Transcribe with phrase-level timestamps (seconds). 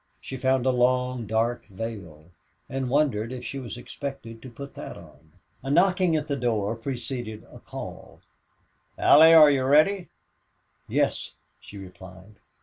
[0.19, 2.31] She found a long, dark veil
[2.67, 5.33] and wondered if she was expected to put that on.
[5.61, 8.19] A knocking at the door preceded a call,
[8.97, 10.09] "Allie, are you ready?"
[10.87, 12.39] "Yes," she replied.